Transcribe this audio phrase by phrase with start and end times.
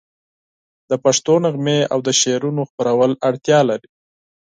[0.89, 3.89] د پښتو نغمې او د شعرونو خپرول اړتیا لري.